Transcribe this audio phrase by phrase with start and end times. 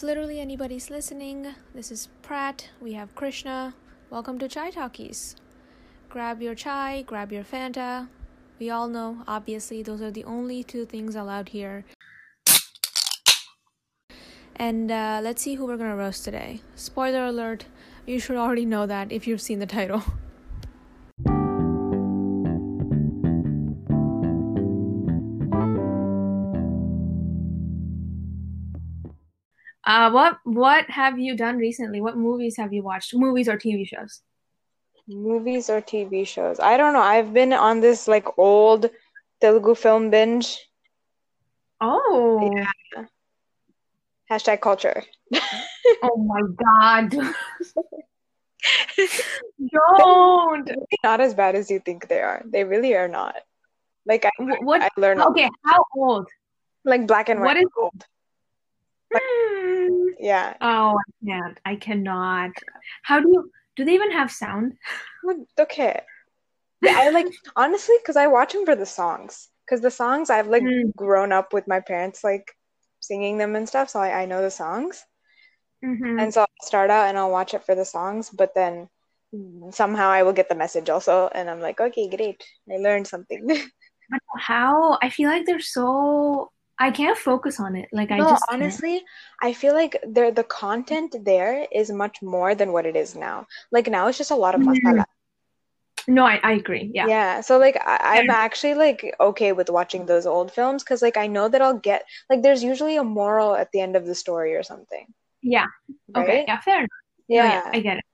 [0.00, 2.70] If literally anybody's listening, this is Pratt.
[2.80, 3.74] We have Krishna.
[4.08, 5.36] Welcome to Chai Talkies.
[6.08, 8.08] Grab your chai, grab your Fanta.
[8.58, 11.84] We all know, obviously, those are the only two things allowed here.
[14.56, 16.62] And uh, let's see who we're gonna roast today.
[16.76, 17.66] Spoiler alert,
[18.06, 20.02] you should already know that if you've seen the title.
[29.90, 32.00] Uh, what what have you done recently?
[32.06, 33.14] What movies have you watched?
[33.22, 34.20] Movies or TV shows?
[35.08, 36.60] Movies or TV shows?
[36.60, 37.06] I don't know.
[37.14, 38.86] I've been on this like old
[39.40, 40.50] Telugu film binge.
[41.80, 43.04] Oh, Yeah.
[44.30, 45.02] Hashtag culture.
[46.08, 47.08] oh my god!
[49.76, 50.70] Don't.
[51.08, 52.42] Not as bad as you think they are.
[52.46, 53.34] They really are not.
[54.06, 54.30] Like I,
[54.70, 54.82] What?
[54.82, 56.28] I learned Okay, how old?
[56.84, 57.46] like black and white.
[57.46, 58.00] What is- gold.
[59.12, 59.69] Hmm.
[60.20, 60.54] Yeah.
[60.60, 61.60] Oh, I can't.
[61.64, 62.50] I cannot.
[63.02, 63.50] How do you?
[63.76, 64.74] Do they even have sound?
[65.58, 66.00] Okay.
[66.82, 67.26] Yeah, I like
[67.56, 69.48] honestly because I watch them for the songs.
[69.64, 70.94] Because the songs I've like Mm.
[70.96, 72.52] grown up with my parents like
[73.00, 75.04] singing them and stuff, so I, I know the songs.
[75.84, 76.18] Mm-hmm.
[76.20, 78.88] And so I'll start out and I'll watch it for the songs, but then
[79.70, 83.46] somehow I will get the message also, and I'm like, okay, great, I learned something.
[84.10, 84.98] But how?
[85.00, 86.50] I feel like they're so.
[86.80, 87.88] I can't focus on it.
[87.92, 88.50] Like I No, just can't.
[88.62, 89.04] honestly,
[89.40, 93.46] I feel like there the content there is much more than what it is now.
[93.70, 95.04] Like now it's just a lot of masala.
[96.08, 96.14] Mm-hmm.
[96.14, 96.90] No, I, I agree.
[96.94, 97.06] Yeah.
[97.08, 101.16] Yeah, so like I, I'm actually like okay with watching those old films because like
[101.16, 104.14] I know that I'll get like there's usually a moral at the end of the
[104.14, 105.06] story or something,
[105.42, 105.66] Yeah.
[106.16, 106.44] Okay.
[106.46, 106.60] Yeah.
[106.60, 106.88] Fair enough.
[107.28, 107.44] No, Yeah.
[107.44, 107.70] yeah.
[107.72, 108.04] I get it.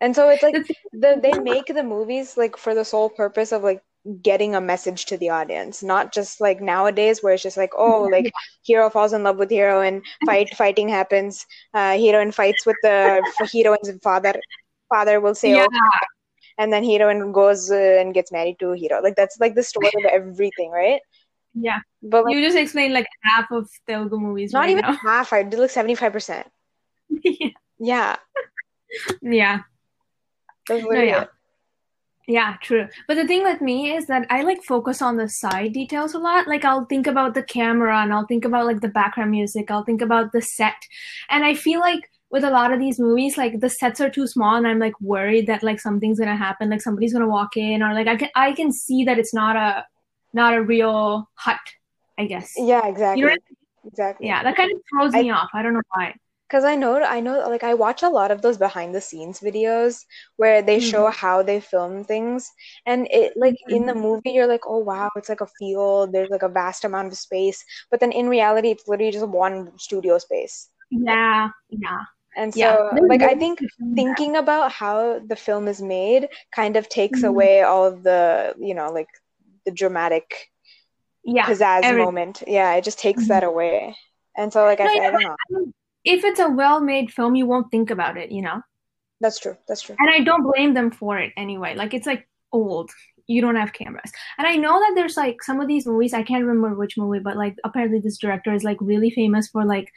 [0.00, 0.54] And so it's like
[0.92, 3.82] the they make the movies like for the sole purpose of like
[4.22, 8.02] getting a message to the audience, not just like nowadays where it's just like, oh,
[8.04, 8.30] like
[8.62, 11.46] hero falls in love with hero and fight fighting happens.
[11.74, 13.20] Uh, heroine fights with the
[13.52, 14.34] heroine's father.
[14.88, 15.64] Father will say, Yeah.
[15.64, 16.06] okay,
[16.58, 19.00] and then heroine goes uh, and gets married to hero.
[19.02, 21.00] Like that's like the story of everything, right?
[21.54, 21.80] Yeah.
[22.02, 24.92] But like, You just explained like half of Telugu movies not right even now.
[25.02, 25.32] half.
[25.32, 26.48] I did like seventy five percent.
[27.78, 28.16] yeah.
[29.22, 29.60] Yeah,
[30.68, 31.24] No, yeah.
[32.30, 32.86] Yeah, true.
[33.08, 36.18] But the thing with me is that I like focus on the side details a
[36.18, 36.46] lot.
[36.46, 39.68] Like I'll think about the camera and I'll think about like the background music.
[39.68, 40.76] I'll think about the set.
[41.28, 44.28] And I feel like with a lot of these movies, like the sets are too
[44.28, 47.82] small and I'm like worried that like something's gonna happen, like somebody's gonna walk in
[47.82, 49.84] or like I can I can see that it's not a
[50.32, 51.58] not a real hut,
[52.16, 52.54] I guess.
[52.56, 53.22] Yeah, exactly.
[53.22, 53.40] You know what
[53.86, 54.26] Exactly.
[54.28, 55.50] Yeah, that kind of throws I- me off.
[55.52, 56.14] I don't know why.
[56.50, 59.40] Because I know, I know, like I watch a lot of those behind the scenes
[59.40, 60.04] videos
[60.36, 62.50] where they show how they film things,
[62.86, 66.12] and it like in the movie you're like, oh wow, it's like a field.
[66.12, 69.78] There's like a vast amount of space, but then in reality, it's literally just one
[69.78, 70.70] studio space.
[70.90, 71.98] Yeah, yeah.
[72.36, 73.60] And so, There's like I think
[73.94, 77.28] thinking about how the film is made kind of takes Mhm.
[77.28, 79.08] away all of the, you know, like
[79.64, 80.50] the dramatic
[81.24, 81.46] Yeah.
[81.46, 82.42] pizzazz moment.
[82.46, 83.96] Yeah, it just takes that away.
[84.36, 85.36] And so, like I, No, I you know don't know.
[86.04, 88.62] If it's a well-made film, you won't think about it, you know?
[89.20, 89.56] That's true.
[89.68, 89.96] That's true.
[89.98, 91.74] And I don't blame them for it anyway.
[91.74, 92.90] Like it's like old.
[93.26, 94.10] You don't have cameras.
[94.38, 97.20] And I know that there's like some of these movies, I can't remember which movie,
[97.20, 99.92] but like apparently this director is like really famous for like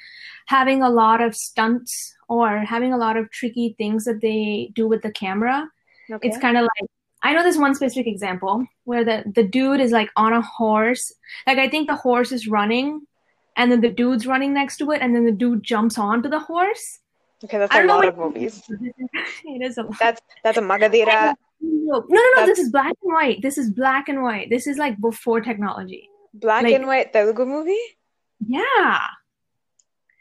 [0.45, 4.87] having a lot of stunts or having a lot of tricky things that they do
[4.87, 5.67] with the camera.
[6.11, 6.27] Okay.
[6.27, 6.89] It's kind of like
[7.23, 11.11] I know this one specific example where the the dude is like on a horse.
[11.47, 13.07] Like I think the horse is running
[13.55, 16.39] and then the dude's running next to it and then the dude jumps onto the
[16.39, 16.99] horse.
[17.43, 18.63] Okay, that's a lot of movies.
[18.69, 19.99] it is a lot.
[19.99, 21.35] That's that's a Magadheera.
[21.61, 22.21] No, no, no.
[22.35, 23.41] That's- This is black and white.
[23.41, 24.49] This is black and white.
[24.49, 26.09] This is like before technology.
[26.33, 27.85] Black Like- and white Telugu movie?
[28.47, 28.99] Yeah.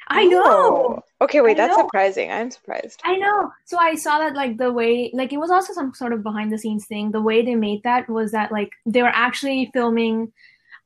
[0.09, 0.29] I oh.
[0.29, 0.45] know.
[0.45, 1.03] Oh.
[1.23, 1.85] Okay, wait, I that's know.
[1.85, 2.31] surprising.
[2.31, 3.01] I'm surprised.
[3.05, 3.51] I know.
[3.65, 6.53] So I saw that like the way like it was also some sort of behind
[6.53, 7.13] the scenes thing.
[7.13, 10.33] The way they made that was that like they were actually filming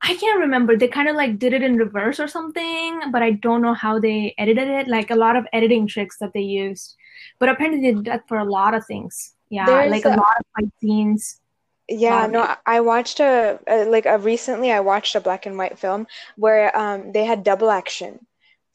[0.03, 0.77] I can't remember.
[0.77, 3.99] They kind of like did it in reverse or something, but I don't know how
[3.99, 4.89] they edited it.
[4.89, 6.94] Like a lot of editing tricks that they used.
[7.38, 9.35] But apparently they did that for a lot of things.
[9.49, 11.41] Yeah, There's like a a- lot of fight scenes.
[11.88, 12.31] Yeah, Wow.
[12.31, 15.79] no, I- I watched a, a like a recently I watched a black and white
[15.79, 16.06] film
[16.37, 18.26] where um they had double action.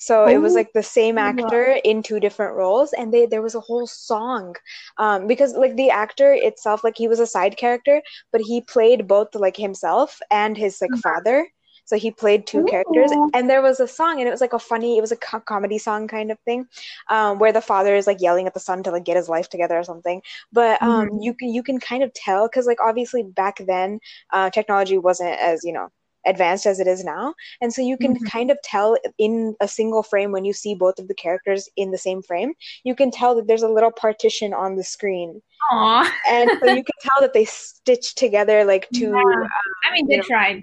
[0.02, 0.62] So it was Oh.
[0.62, 4.56] like the same actor in two different roles and they there was a whole song.
[4.98, 8.02] Um because like the actor itself like he was a side character,
[8.32, 11.02] but he played both like himself and his like Mhm.
[11.08, 11.48] father.
[11.86, 14.60] So he played two characters and there was a song and it was like a
[14.60, 16.68] funny it was a co- comedy song kind of thing
[17.10, 19.50] um where the father is like yelling at the son to like get his life
[19.50, 20.22] together or something
[20.54, 24.00] but um you can you can kind of tell because like obviously back then
[24.32, 25.90] uh technology wasn't as you know
[26.26, 28.26] advanced as it is now and so you can Mhm.
[28.26, 31.92] kind of tell in a single frame when you see both of the characters in
[31.92, 32.54] the same frame
[32.84, 35.42] you can tell that there's a little partition on the screen
[35.72, 36.12] Aw.
[36.30, 39.48] and so you can tell that they stitched together like two Yeah.
[39.90, 40.62] I mean, they know, tried.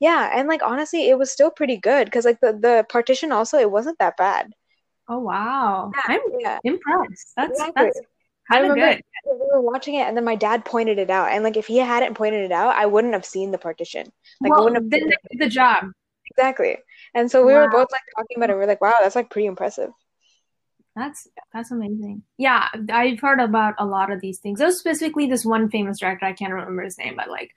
[0.00, 3.58] yeah and like honestly it was still pretty good because like the, the partition also
[3.58, 4.52] it wasn't that bad
[5.08, 6.02] Oh wow, yeah.
[6.06, 7.32] I'm yeah impressed.
[7.36, 8.00] That's exactly that's
[8.50, 9.02] kind of remember good.
[9.26, 11.78] we were watching it and then my dad pointed it out and like if he
[11.78, 14.90] hadn't pointed it out I wouldn't have seen the partition like I Well, wouldn't have
[14.90, 15.84] then they did the job.
[16.30, 16.76] exactly
[17.14, 19.46] and so we were both like talking about it we're like wow that's like pretty
[19.46, 19.90] impressive
[20.96, 22.22] that's that's amazing.
[22.38, 24.60] Yeah, I've heard about a lot of these things.
[24.60, 26.24] There's specifically this one famous director.
[26.26, 27.50] I can't remember his name, but like,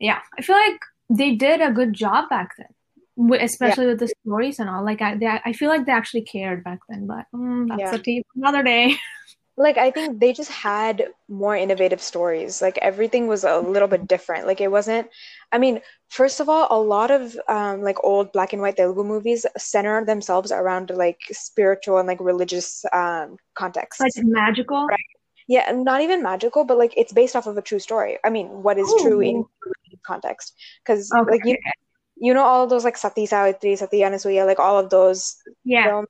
[0.00, 2.66] yeah, I feel like they did a good job back then,
[3.16, 4.84] wi- yeah especially with the stories and all.
[4.84, 7.06] Like, I they, I feel like they actually cared back then.
[7.06, 8.96] But mm, that's yeah a another day.
[9.56, 12.60] like I think they just had more innovative stories.
[12.62, 14.46] Like everything was a little bit different.
[14.46, 15.08] Like it wasn't,
[15.52, 19.04] I mean, first of all, a lot of um like old black and white Telugu
[19.04, 23.36] movies center themselves around like spiritual and like religious um
[24.00, 24.90] Like magical.
[24.90, 24.98] Right?
[25.48, 28.18] Yeah, not even magical, but like it's based off of a true story.
[28.24, 30.54] I mean, what is true in Oh, context?
[30.84, 31.30] Because okay.
[31.30, 31.56] like you
[32.16, 35.90] you know all of those like Sati Savitri, Sati Anasuya, like all of those Yeah.
[35.90, 36.08] films.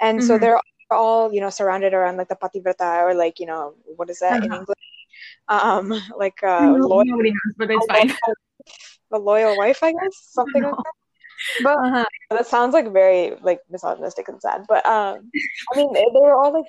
[0.00, 0.38] And so Mm-hmm.
[0.38, 0.58] they're
[0.92, 4.42] all, you know, surrounded around like the Pativrata or like, you know, what is that
[4.42, 4.54] in Uh-huh.
[4.54, 4.78] English?
[5.48, 8.12] Um, like uh loyal, nobody knows, but it's fine.
[9.12, 10.92] a loyal wife, I guess, something like that.
[11.58, 12.04] But Uh-huh.
[12.30, 14.62] that sounds like very like misogynistic and sad.
[14.68, 15.32] But um,
[15.72, 16.66] I mean, they, they were all like,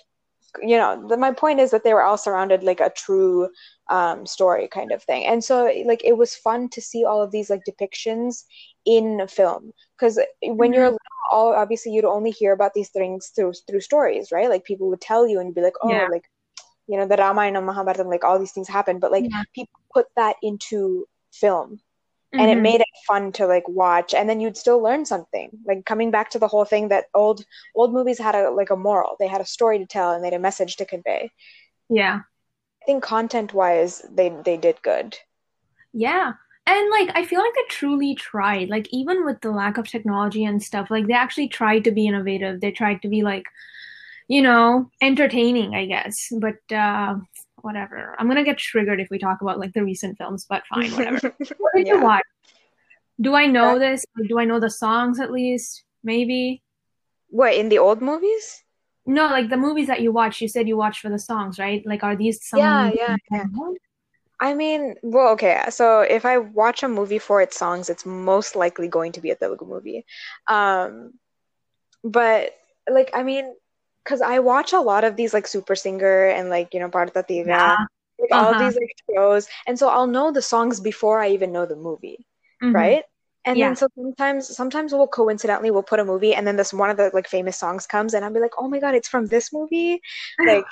[0.61, 3.49] you know, the, my point is that they were all surrounded like a true
[3.89, 5.25] um story kind of thing.
[5.25, 8.43] And so like it was fun to see all of these like depictions
[8.85, 10.91] in film because when you're Mhm.
[10.91, 11.00] little,
[11.31, 14.50] all obviously you'd only hear about these things through through stories, right?
[14.50, 16.07] Like people would tell you and be like, oh, Yeah.
[16.12, 16.30] like
[16.88, 19.00] you know, the Ramayana, Mahabharata, like all these things happen.
[19.00, 19.44] But like Yeah.
[19.56, 21.80] people put that into film
[22.33, 22.62] and it Mhm.
[22.62, 26.29] made it fun to like watch and then you'd still learn something like coming back
[26.31, 27.45] to the whole thing that old
[27.75, 30.27] old movies had a like a moral they had a story to tell and they
[30.27, 31.31] had a message to convey
[31.89, 32.21] Yeah.
[32.81, 35.18] i think content wise they they did good
[35.94, 36.33] Yeah.
[36.65, 38.69] And like I feel like they truly tried.
[38.69, 42.07] Like even with the lack of technology and stuff, like they actually tried to be
[42.07, 42.62] innovative.
[42.62, 43.44] They tried to be like,
[44.30, 46.31] you know, entertaining, I guess.
[46.39, 47.15] But uh
[47.62, 48.15] whatever.
[48.18, 51.33] I'm gonna get triggered if we talk about like the recent films, but fine, whatever.
[51.57, 52.24] What did you watch?
[53.21, 54.06] Do I know Uh, this?
[54.18, 55.83] Like, do I know the songs at least?
[56.04, 56.62] Maybe.
[57.30, 58.63] what in the old movies
[59.06, 61.83] No, like the movies that you watch, you said you watched for the songs, right?
[61.86, 63.45] Like are these yeah some yeah yeah
[64.47, 68.55] i mean well okay so if i watch a movie for its songs it's most
[68.55, 70.05] likely going to be a telugu movie
[70.57, 71.13] um
[72.03, 72.51] but
[72.97, 73.53] like i mean
[74.03, 77.23] because i watch a lot of these like super singer and like you know Bharata
[77.27, 77.85] Tira Yeah.
[78.19, 78.59] like all of Uh-huh.
[78.59, 82.25] these like shows and so i'll know the songs before i even know the movie
[82.61, 82.73] Mhm.
[82.73, 83.03] right
[83.45, 83.63] and Yeah.
[83.63, 86.97] then so sometimes sometimes we'll coincidentally we'll put a movie and then this one of
[86.97, 89.51] the like famous songs comes and i'll be like oh my god it's from this
[89.53, 90.01] movie
[90.45, 90.65] like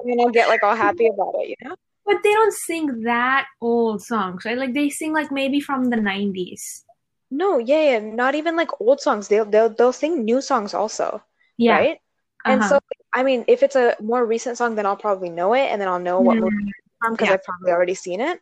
[0.00, 1.76] and then i'll get like all happy about it you know
[2.06, 4.56] But they don't sing that old songs, right?
[4.58, 6.84] Like they sing like maybe from the 90s.
[7.30, 11.22] no yeah yeah not even like old songs they'll they'll, they'll sing new songs also
[11.58, 11.84] Yeah.
[11.84, 11.98] right
[12.46, 12.64] and Uh-huh.
[12.64, 12.78] so
[13.12, 15.88] i mean if it's a more recent song then i'll probably know it and then
[15.88, 17.30] i'll know what movie Mm, it's from because yeah.
[17.30, 18.40] i've probably already seen it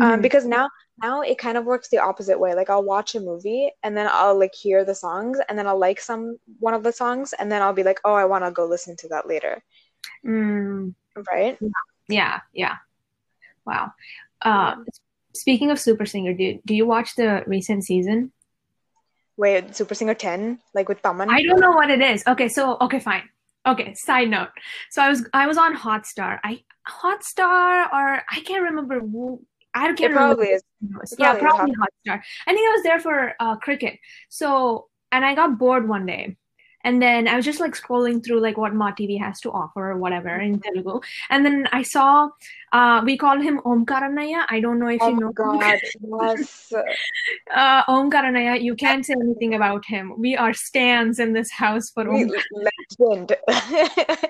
[0.00, 0.22] um Mhm.
[0.22, 0.68] because now
[1.02, 4.08] now it kind of works the opposite way like i'll watch a movie and then
[4.12, 7.50] i'll like hear the songs and then i'll like some one of the songs and
[7.52, 9.62] then i'll be like oh i want to go listen to that later
[10.24, 10.94] Mm,
[11.30, 11.58] right
[12.08, 12.76] yeah, yeah.
[13.68, 13.92] Wow.
[14.42, 14.74] Uh,
[15.34, 18.32] speaking of Super Singer, do do you watch the recent season?
[19.38, 22.24] wait super singer 10 like with taman I don't know what it is.
[22.26, 23.22] Okay, so okay, fine.
[23.66, 24.48] Okay, side note.
[24.90, 26.32] So I was I was on Hotstar.
[26.42, 26.52] I
[26.88, 28.06] Hotstar or
[28.36, 28.98] I can't remember.
[28.98, 29.44] who-
[29.74, 30.34] I can't it remember.
[30.34, 30.62] probably is
[31.12, 32.16] it Yeah, probably probably Hotstar.
[32.48, 33.94] I think I was there for uh, cricket.
[34.28, 36.36] So and I got bored one day.
[36.84, 39.90] And then I was just like scrolling through like what Maa TV has to offer
[39.90, 41.00] or whatever in Telugu.
[41.30, 42.28] And then I saw
[42.72, 44.44] uh we call him Om Karanaya.
[44.48, 46.72] I don't know if oh you know god yes
[47.54, 48.60] uh Om Karanaya.
[48.60, 50.14] You can't say anything about him.
[50.18, 52.42] We are stands in this house for Om We-
[52.98, 53.36] legend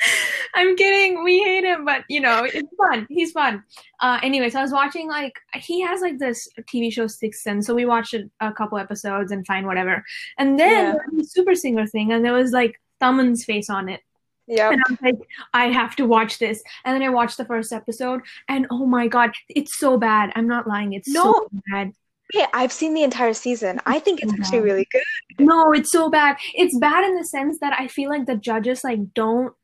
[0.54, 1.22] I'm kidding.
[1.24, 3.06] We hate him, but you know, it's fun.
[3.08, 3.62] He's fun.
[4.00, 7.74] Uh, anyways, I was watching like he has like this TV show Sixth Sense, so
[7.74, 10.04] we watched a, couple episodes and fine whatever.
[10.38, 11.00] And then Yeah.
[11.16, 14.00] the Super Singer thing, and there was like Thaman's face on it,
[14.46, 14.70] Yeah.
[14.70, 16.62] and I was like, I have to watch this.
[16.84, 20.32] And then I watched the first episode, and oh my god, it's so bad.
[20.36, 20.92] I'm not lying.
[20.92, 21.22] It's No.
[21.22, 21.92] so bad.
[22.32, 23.80] Hey, I've seen the entire season.
[23.86, 25.02] I think it's actually really good.
[25.38, 26.36] No, it's so bad.
[26.54, 29.54] It's bad in the sense that I feel like the judges like don't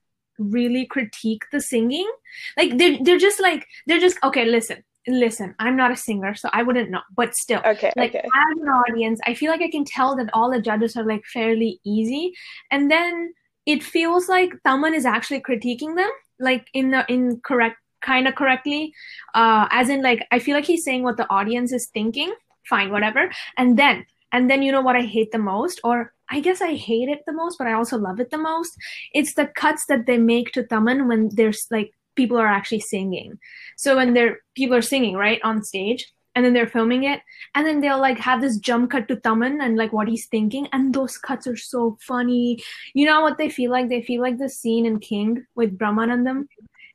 [0.43, 2.11] really critique the singing.
[2.57, 4.83] Like they're they're just like they're just okay, listen.
[5.09, 7.01] listen, I'm not a singer, so I wouldn't know.
[7.17, 8.21] But still, Okay, like okay.
[8.25, 11.25] as an audience, I feel like I can tell that all the judges are like
[11.27, 12.33] fairly easy,
[12.71, 13.33] and then
[13.67, 18.93] it feels like someone is actually critiquing them, like in the incorrect kind of correctly,
[19.35, 22.33] uh, as in like I feel like he's saying what the audience is thinking.
[22.69, 26.41] Fine, whatever, and then and then you know what I hate the most, or I
[26.41, 28.73] guess I hate it the most, but I also love it the most.
[29.13, 33.39] It's the cuts that they make to Taman when there's like people are actually singing.
[33.77, 37.21] So when they're people are singing right on stage, and then they're filming it,
[37.55, 40.67] and then they'll like have this jump cut to Taman and like what he's thinking,
[40.73, 42.63] and those cuts are so funny.
[42.95, 43.89] You know what they feel like?
[43.89, 46.47] They feel like the scene in King with Brahmanandam.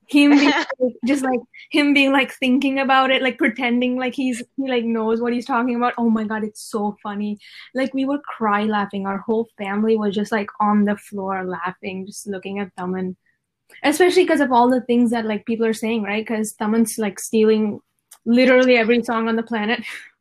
[0.09, 1.39] Him being, like, just like
[1.71, 5.45] him being like thinking about it, like pretending like he's he like knows what he's
[5.45, 5.93] talking about.
[5.97, 7.39] Oh my god, it's so funny.
[7.75, 9.05] Like we would cry laughing.
[9.05, 13.17] Our whole family was just like on the floor laughing, just looking at Taman
[13.83, 17.19] especially because of all the things that like people are saying right because Taman's like
[17.19, 17.79] stealing
[18.25, 19.83] literally every song on the planet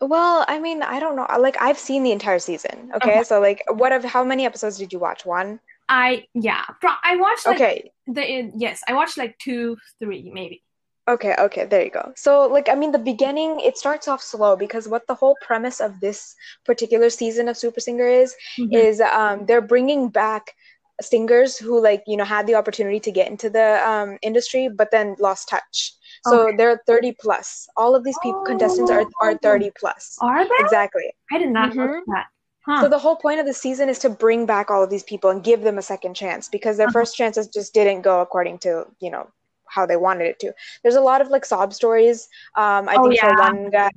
[0.00, 1.26] Well, I mean, I don't know.
[1.38, 2.90] Like I've seen the entire season.
[2.96, 3.22] Okay, Okay.
[3.22, 5.24] so like, what of how many episodes did you watch?
[5.24, 5.60] One.
[5.88, 6.64] I yeah
[7.04, 7.92] i watched like Okay.
[8.06, 10.62] the yes i watched like two three maybe
[11.08, 12.12] Okay, okay, there you go.
[12.16, 15.80] So, like, I mean, the beginning, it starts off slow because what the whole premise
[15.80, 18.72] of this particular season of Super Singer is, Mhm.
[18.74, 20.54] is um, they're bringing back
[21.00, 24.90] singers who, like, you know, had the opportunity to get into the um, industry, but
[24.90, 25.92] then lost touch.
[26.22, 26.56] So Okay.
[26.56, 27.68] they're 30 plus.
[27.76, 30.16] All of these people, contestants are, are 30 plus.
[30.20, 31.12] are they Exactly.
[31.30, 32.00] i did not know Mhm.
[32.06, 32.26] that
[32.66, 35.02] huh So the whole point of the season is to bring back all of these
[35.04, 36.90] people and give them a second chance because their Uh-huh.
[36.90, 39.28] first chances just didn't go according to, you know,
[39.68, 40.52] how they wanted it to.
[40.82, 42.28] There's a lot of like sob stories.
[42.56, 43.90] Um, I Oh, think for one guy,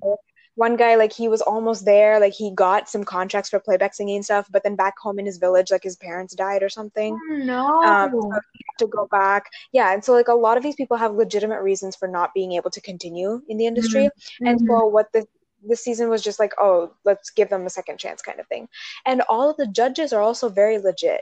[0.56, 4.18] one guy like he was almost there, like he got some contracts for playback singing
[4.18, 7.22] and stuff, but then back home in his village, like his parents died or something.
[7.22, 9.46] Oh, no Um, so he had to go back.
[9.72, 12.54] Yeah, and so like a lot of these people have legitimate reasons for not being
[12.54, 14.10] able to continue in the industry.
[14.46, 14.68] And Mhm.
[14.68, 15.28] so what the
[15.68, 18.68] this season was just like, oh, let's give them a second chance kind of thing.
[19.06, 21.22] And all of the judges are also very legit.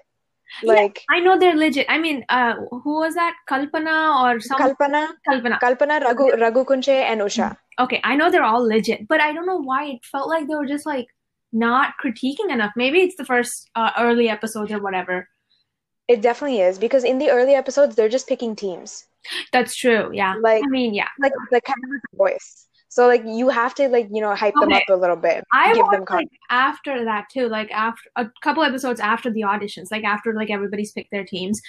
[0.63, 0.87] Yeah.
[1.11, 5.59] I know they're legit i mean uh who was that kalpana or some Kalpana, kalpana
[5.59, 7.57] Kalpana, Raghu, Raghu Kunche, and Usha.
[7.77, 10.55] okay i know they're all legit but i don't know why it felt like they
[10.55, 11.07] were just like
[11.51, 15.27] not critiquing enough maybe it's the first uh, early episodes or whatever
[16.07, 19.05] It definitely is because in the early episodes they're just picking teams,
[19.51, 22.66] that's true yeah like i mean yeah like like kind of like voice.
[22.97, 25.73] So like you have to like you know hype them up a little bit, I
[25.73, 29.91] give watched them like after that too, like after a couple episodes after the auditions,
[29.91, 31.61] like after like everybody's picked their teams.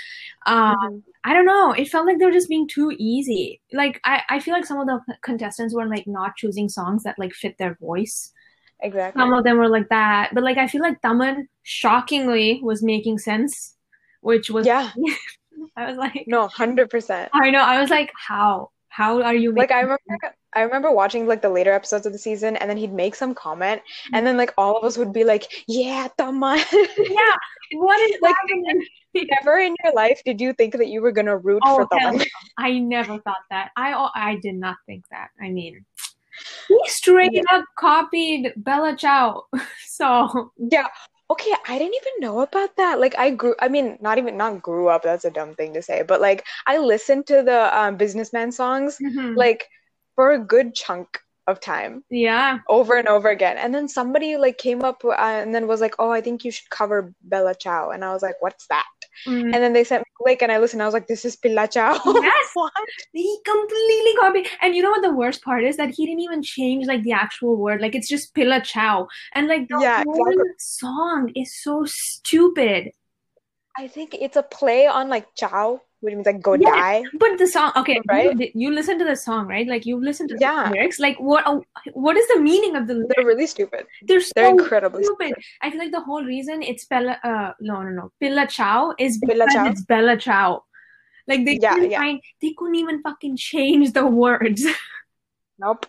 [0.47, 1.02] Um, Mhm.
[1.25, 1.73] I don't know.
[1.73, 3.61] It felt like they were just being too easy.
[3.73, 7.18] Like I, I feel like some of the contestants were like not choosing songs that
[7.18, 8.32] like fit their voice.
[8.80, 9.20] Exactly.
[9.20, 13.18] Some of them were like that, but like I feel like Taman shockingly was making
[13.18, 13.76] sense,
[14.23, 14.90] which was Yeah.
[15.76, 17.30] I was like, No, hundred percent.
[17.35, 17.61] I know.
[17.61, 18.70] I was like, how?
[18.88, 19.52] How are you?
[19.52, 19.99] Like I remember,
[20.58, 23.34] I remember watching like the later episodes of the season, and then he'd make some
[23.34, 23.80] comment,
[24.12, 26.58] and then like all of us would be like, "Yeah, Taman."
[26.98, 27.36] Yeah.
[27.78, 28.34] What is Like?
[29.14, 32.20] Never in your life did you think that you were gonna root Oh, for Taman.
[32.58, 33.70] I never thought that.
[33.76, 35.30] I I did not think that.
[35.40, 35.84] I mean,
[36.68, 37.42] he straight Yeah.
[37.50, 39.46] up copied Bella Ciao.
[39.86, 40.86] So Yeah.
[41.30, 43.00] Okay, I didn't even know about that.
[43.00, 45.82] Like I grew I mean, not even not grew up, that's a dumb thing to
[45.82, 49.36] say, but like I listened to the um businessman songs Mhm.
[49.36, 49.68] like
[50.18, 53.56] for a good chunk of time yeah, over and over again.
[53.58, 56.50] And then somebody like came up uh, and then was like, "Oh, I think you
[56.50, 58.87] should cover Bella Ciao." And I was like, "What's that?"
[59.26, 59.54] Mm.
[59.54, 60.82] And then they sent me a link and I listened.
[60.82, 62.50] I was like, "This is Pilla Ciao." Yes.
[62.54, 62.72] What?
[63.12, 64.46] he completely copied.
[64.62, 67.12] And you know what the worst part is that he didn't even change like the
[67.12, 67.80] actual word.
[67.80, 70.54] Like it's just Pilla Ciao, and like the Yeah, whole exactly.
[70.58, 72.90] song is so stupid.
[73.78, 76.70] I think it's a play on like Ciao, which means like go Yeah.
[76.70, 77.02] die.
[77.14, 78.38] But the song, okay, Right?
[78.38, 79.66] You, you listen to the song, right?
[79.66, 80.64] Like you listen to Yeah.
[80.68, 80.98] the lyrics.
[80.98, 81.44] Like what?
[81.46, 81.64] oh,
[81.94, 83.14] What is the meaning of the lyrics?
[83.16, 83.86] They're really stupid.
[84.06, 85.34] They're so They're incredibly stupid.
[85.62, 89.18] I feel like the whole reason it's Bella, uh, no, no, no, Pilla Ciao is
[89.18, 89.66] because Ciao?
[89.70, 90.64] it's Bella Ciao.
[91.26, 91.98] Like they Yeah, couldn't yeah.
[91.98, 94.64] find, they couldn't even fucking change the words.
[95.60, 95.86] Nope.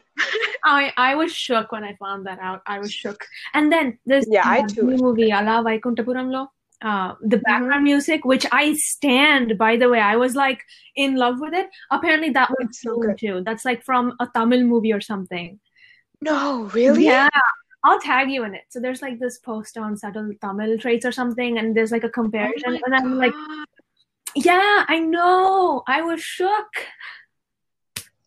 [0.64, 2.64] I I was shook when I found that out.
[2.66, 3.24] I was shook.
[3.54, 6.48] And then there's Yeah, I uh, too movie Ala Vaikunthapurramuloo.
[6.82, 10.64] Uh, the background music, which I stand by the way, I was like
[10.96, 11.68] in love with it.
[11.92, 13.18] Apparently, that was so good.
[13.18, 13.44] too.
[13.46, 15.60] That's like from a Tamil movie or something.
[16.22, 17.06] No, really?
[17.06, 17.30] Yeah.
[17.84, 18.64] I'll tag you in it.
[18.70, 22.08] So there's like this post on subtle Tamil traits or something, and there's like a
[22.08, 22.74] Oh comparison.
[22.74, 23.34] my and I'm like,
[24.36, 25.84] yeah, I know.
[25.88, 26.68] I was shook.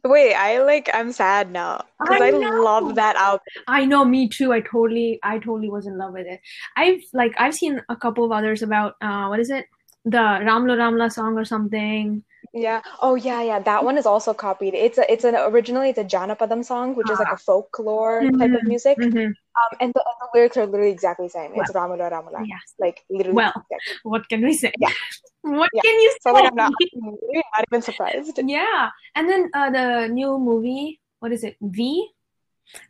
[0.04, 3.40] Wait, I like I'm sad now because I I, love that album.
[3.68, 4.52] I know, me too.
[4.52, 6.40] I totally, I totally was in love with it.
[6.76, 9.66] I've like, I've seen a couple of others about, uh, what is it?
[10.04, 12.25] The Ramlo Ramla song or something.
[12.52, 12.82] Yeah.
[13.00, 13.59] Oh yeah, yeah.
[13.61, 14.75] That one is also copied.
[14.75, 18.52] It's a it's an originally it's a Janapadam song, which is like a folklore type
[18.54, 18.99] of Mhm, music.
[18.99, 19.26] mhm.
[19.56, 21.52] Um, and the, the lyrics are literally exactly the same.
[21.54, 22.47] It's Ramula Ramula.
[22.47, 22.75] Yes.
[22.78, 23.94] Like literally Well, exactly.
[24.02, 24.73] What can we say?
[24.78, 24.90] Yeah.
[25.42, 25.82] What Yeah.
[25.82, 26.32] can you So say?
[26.42, 28.38] like I'm not, I'm not even surprised.
[28.44, 28.90] Yeah.
[29.14, 31.56] And then uh, the new movie, what is it?
[31.61, 32.08] V?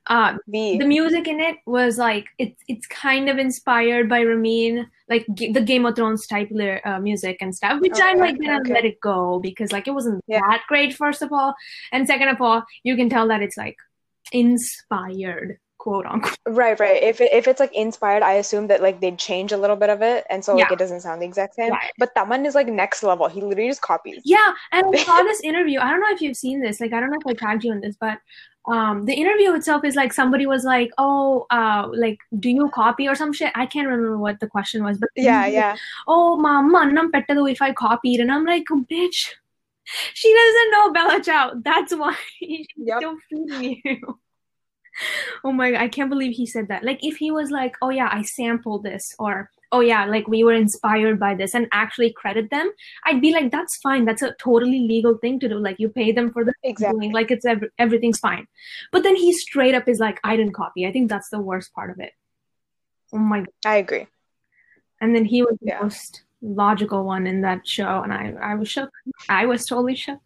[0.06, 0.78] Uh, V.
[0.78, 5.50] the music in it was like it's it's kind of inspired by Ramin, like g-
[5.50, 8.74] the Game of Thrones type ly- uh, music and stuff, which I'm like gonna okay.
[8.74, 10.38] let it go because like it wasn't Yeah.
[10.50, 11.54] that great first of all,
[11.90, 13.76] and second of all, you can tell that it's like
[14.30, 16.38] inspired, quote unquote.
[16.62, 17.02] Right, right.
[17.02, 19.90] If it, if it's like inspired, I assume that like they'd change a little bit
[19.90, 20.72] of it, and so like Yeah.
[20.74, 21.72] it doesn't sound the exact same.
[21.72, 21.90] Right.
[21.98, 23.26] But Taman is like next level.
[23.28, 24.20] He literally just copies.
[24.24, 25.80] Yeah, and I saw this interview.
[25.80, 26.80] I don't know if you've seen this.
[26.80, 28.18] Like, I don't know if I tagged you on this, but
[28.72, 33.08] um, the interview itself is like somebody was like, "Oh, uh, like, do you copy
[33.08, 35.76] or some shit?" I can't remember what the question was, but Yeah, yeah.
[36.06, 39.20] Oh, mama, annam pettadu if I copied, and I'm like, bitch,
[40.14, 41.44] she doesn't know Bella Ciao.
[41.64, 42.98] That's why she's Yep.
[42.98, 44.18] still feeding you.
[45.44, 46.84] Oh my god, I can't believe he said that.
[46.84, 50.44] Like, if he was like, "Oh yeah, I sampled this," or "Oh yeah, like we
[50.44, 52.70] were inspired by this," and actually credit them,
[53.06, 54.04] I'd be like, "That's fine.
[54.04, 55.58] That's a totally legal thing to do.
[55.58, 57.00] Like, you pay them for the Exactly.
[57.00, 58.46] doing, like it's ev- everything's fine."
[58.92, 61.72] But then he straight up is like, "I didn't copy." I think that's the worst
[61.74, 62.12] part of it.
[63.12, 63.48] Oh my god.
[63.64, 64.06] I agree.
[65.00, 65.82] And then he was the Yeah.
[65.82, 68.90] most logical one in that show, and I, I was shook.
[69.28, 70.20] I was totally shook.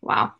[0.00, 0.34] Wow.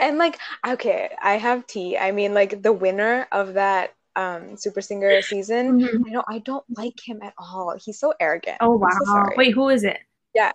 [0.00, 1.98] And like, okay, I have tea.
[1.98, 6.06] I mean, like the winner of that um Super Singer season, Mhm.
[6.06, 7.76] you know, I don't like him at all.
[7.82, 8.58] He's so arrogant.
[8.60, 9.30] Oh I'm so wow.
[9.36, 9.98] Wait, who is it?
[10.34, 10.52] Yeah,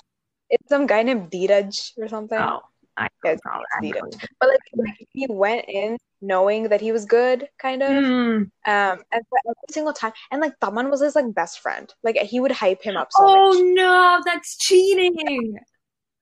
[0.50, 2.38] it's some guy named Dheeraj or something.
[2.38, 2.62] Oh,
[2.98, 3.62] I Yeah, know.
[3.82, 4.26] Dheeraj.
[4.40, 7.90] But like, like, he went in knowing that he was good, kind of.
[8.04, 8.52] Mm.
[8.66, 11.94] Um, and every single time, and like Taman was his like best friend.
[12.04, 13.64] Like he would hype him up so Oh much.
[13.76, 15.58] no, that's cheating.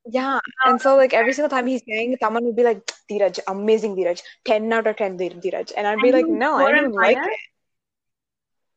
[0.07, 3.39] Yeah, and um, so like every single time he's sang, Taman would be like, "Dheeraj,
[3.47, 6.91] amazing Dheeraj, ten out of ten Dheeraj," and I'd be And like, "No, I don't
[6.91, 7.29] like higher?
[7.29, 7.39] it."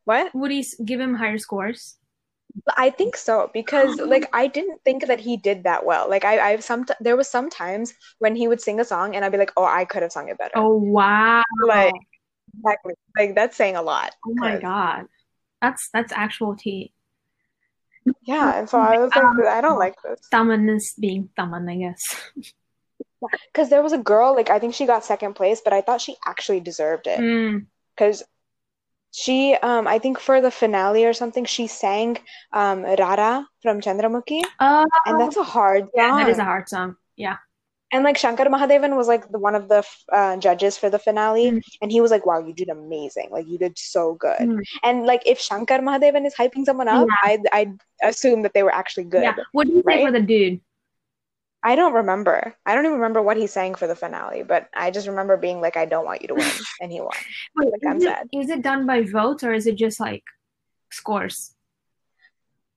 [0.05, 0.33] What?
[0.33, 1.97] Would he give him higher scores?
[2.75, 4.05] I think so because oh.
[4.05, 6.09] like I didn't think that he did that well.
[6.09, 9.23] Like I, I've some there was some times when he would sing a song and
[9.23, 11.43] I'd be like, "Oh, I could have sung it better." Oh wow.
[11.67, 11.93] Like
[12.57, 14.15] exactly, like that's saying a lot.
[14.25, 15.05] Oh my god.
[15.61, 16.93] That's that's actual tea.
[18.23, 20.19] Yeah, and so I was like, Um, I don't like this.
[20.29, 22.03] Taman is being Taman, I guess.
[23.51, 25.99] Because there was a girl, like I think she got second place, but I thought
[25.99, 27.19] she actually deserved it.
[27.19, 27.65] Mm.
[27.93, 28.23] Because
[29.11, 32.17] she, um, I think for the finale or something, she sang
[32.53, 36.95] um Rara from Chandramukhi, Oh, and that's a hard yeah, that is a hard song.
[37.17, 37.37] Yeah.
[37.91, 41.51] And like Shankar Mahadevan was like the one of the uh, judges for the finale,
[41.51, 41.61] Mm.
[41.81, 43.29] and he was like, "Wow, you did amazing!
[43.31, 44.61] Like you did so good." Mm.
[44.83, 47.15] And like if Shankar Mahadevan is hyping someone up, Yeah.
[47.31, 47.73] I'd I'd
[48.03, 49.23] assume that they were actually good.
[49.23, 49.35] Yeah.
[49.53, 50.61] What do you say for the dude?
[51.63, 52.55] I don't remember.
[52.65, 55.59] I don't even remember what he sang for the finale, but I just remember being
[55.59, 56.45] like, "I don't want you to win,"
[56.81, 57.09] and he won.
[57.57, 58.27] Wait, Like, I'm is it, sad.
[58.31, 60.23] is it done by votes or is it just like
[60.91, 61.55] scores?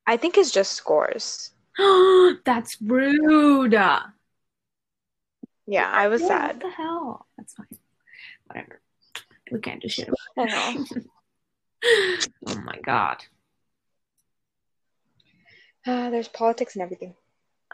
[0.06, 1.52] I think it's just scores.
[2.44, 3.74] That's rude.
[5.66, 6.46] Yeah, I was Yeah, sad.
[6.56, 7.26] What the hell?
[7.36, 7.66] That's fine.
[8.46, 8.80] Whatever.
[9.50, 11.06] We can't do shit about it.
[12.46, 13.24] Oh my god.
[15.84, 17.14] Uh, there's politics and everything.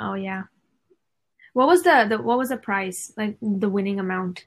[0.00, 0.44] Oh yeah.
[1.52, 3.12] What was the, the what was the price?
[3.16, 4.46] Like the winning amount?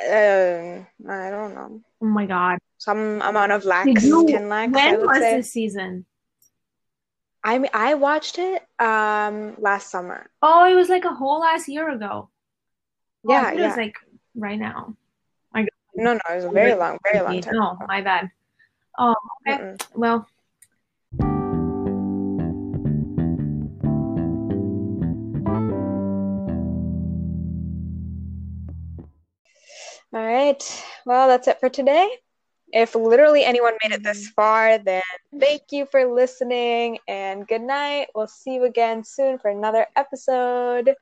[0.00, 1.80] Um, I don't know.
[2.00, 2.58] Oh my god.
[2.78, 5.36] Some amount of lakhs, you, 10 lakhs, when was say.
[5.38, 6.06] this season?
[7.44, 10.30] I mean, I watched it um last summer.
[10.42, 12.30] Oh, it was like a whole last year ago.
[13.26, 13.68] Oh, I Yeah, it yeah.
[13.68, 13.94] was like
[14.34, 14.94] right now.
[15.54, 17.54] I No, no, it was a very long, very long time.
[17.54, 18.30] No, my bad.
[18.98, 19.14] Oh,
[19.46, 19.62] okay.
[19.62, 19.80] Mm-mm.
[19.94, 20.26] Well,
[30.12, 30.84] All right.
[31.04, 32.08] Well, that's it for today.
[32.72, 34.34] If literally anyone made it this mm.
[34.34, 35.02] far, then
[35.38, 38.08] thank you for listening and good night.
[38.14, 40.94] We'll see you again soon for another episode.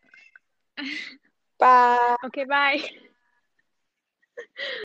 [1.58, 2.16] Bye.
[2.26, 2.82] okay, bye.